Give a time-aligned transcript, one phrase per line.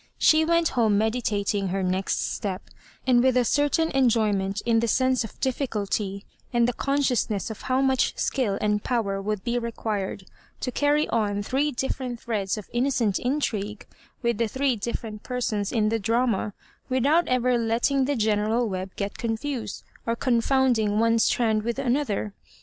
[0.17, 2.61] She went home meditating her next step^
[3.05, 7.81] and with a certam enjoyment in the sense of difficulty and the consciousness of how
[7.81, 10.25] much skill and power would be required
[10.61, 13.85] to carry on three diffe^ ent threads of innocent hitrigue
[14.23, 16.53] with the three different persons in the drama,
[16.89, 21.77] without ever let ting the general web get confused, or confound ing one strand with
[21.77, 22.33] another.